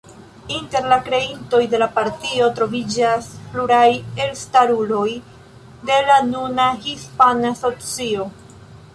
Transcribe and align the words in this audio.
Inter 0.53 0.85
la 0.91 0.95
kreintoj 1.07 1.57
de 1.73 1.79
la 1.81 1.87
partio 1.97 2.47
troviĝas 2.59 3.27
pluraj 3.51 3.83
elstaruloj 4.25 5.11
de 5.91 5.99
la 6.07 6.15
nuna 6.31 6.65
hispana 6.87 7.53
socio. 7.61 8.27